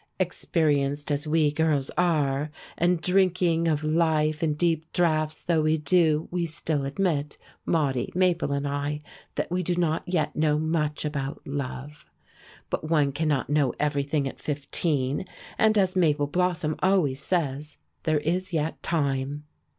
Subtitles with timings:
[0.19, 6.27] Experienced as we girls are, and drinking of life in deep draughts though we do,
[6.31, 9.03] we still admit Maudie, Mabel, and I
[9.35, 12.07] that we do not yet know much about love.
[12.71, 15.25] But one cannot know everything at fifteen,
[15.59, 19.43] and, as Mabel Blossom always says, "there is yet time."